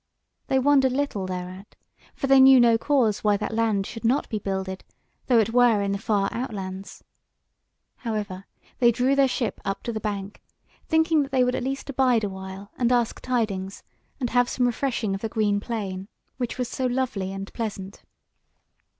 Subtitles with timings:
[0.47, 1.75] They wondered little thereat,
[2.15, 4.83] for they knew no cause why that land should not be builded,
[5.27, 7.03] though it were in the far outlands.
[7.97, 8.45] However,
[8.79, 10.41] they drew their ship up to the bank,
[10.87, 13.83] thinking that they would at least abide awhile and ask tidings
[14.19, 16.07] and have some refreshing of the green plain,
[16.37, 18.01] which was so lovely and pleasant.